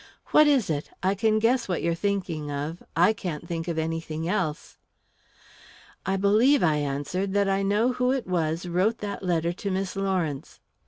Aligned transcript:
"What 0.31 0.47
is 0.47 0.71
it? 0.71 0.89
I 1.03 1.13
can 1.13 1.37
guess 1.37 1.67
what 1.67 1.83
you're 1.83 1.93
thinking 1.93 2.49
of 2.49 2.81
I 2.95 3.13
can't 3.13 3.47
think 3.47 3.67
of 3.67 3.77
anything 3.77 4.27
else." 4.27 4.79
"I 6.07 6.17
believe," 6.17 6.63
I 6.63 6.77
answered, 6.77 7.33
"that 7.33 7.47
I 7.47 7.61
know 7.61 7.91
who 7.93 8.11
it 8.11 8.25
was 8.25 8.65
wrote 8.67 8.97
that 9.05 9.21
letter 9.21 9.53
to 9.53 9.69
Miss 9.69 9.95
Lawrence." 9.95 10.59